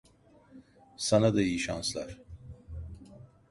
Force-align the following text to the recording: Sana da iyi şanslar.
Sana 0.97 1.33
da 1.35 1.41
iyi 1.41 1.59
şanslar. 1.59 2.17